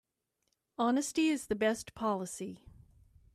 [0.79, 2.65] Honesty is the best policy.